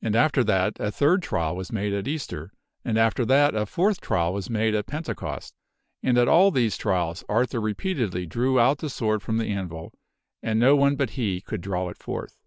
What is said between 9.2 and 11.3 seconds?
from the anvil, and no one but